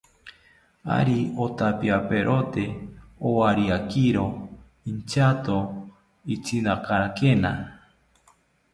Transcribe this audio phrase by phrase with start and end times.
[0.97, 2.63] Ari otampiaperote
[3.27, 4.25] owariakiro
[4.89, 5.57] intyato
[6.35, 7.51] itzinakakena